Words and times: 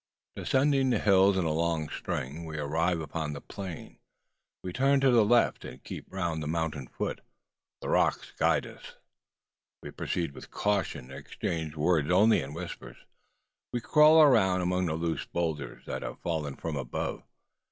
Descending 0.35 0.89
the 0.89 0.97
hills 0.97 1.37
in 1.37 1.45
a 1.45 1.51
long 1.53 1.87
string, 1.87 2.43
we 2.43 2.57
arrive 2.57 2.99
upon 2.99 3.33
the 3.33 3.39
plain. 3.39 3.99
We 4.63 4.73
turn 4.73 4.99
to 5.01 5.11
the 5.11 5.23
left, 5.23 5.63
and 5.63 5.83
keep 5.83 6.11
round 6.11 6.41
the 6.41 6.47
mountain 6.47 6.87
foot. 6.87 7.21
The 7.81 7.89
rocks 7.89 8.31
guide 8.35 8.65
us. 8.65 8.95
We 9.83 9.91
proceed 9.91 10.31
with 10.31 10.49
caution, 10.49 11.11
and 11.11 11.19
exchange 11.19 11.75
our 11.75 11.81
words 11.81 12.09
only 12.09 12.41
in 12.41 12.55
whispers. 12.55 12.97
We 13.71 13.79
crawl 13.79 14.19
around 14.23 14.61
and 14.63 14.63
among 14.73 14.87
loose 14.87 15.27
boulders 15.27 15.85
that 15.85 16.01
have 16.01 16.17
fallen 16.21 16.55
from 16.55 16.77
above. 16.77 17.21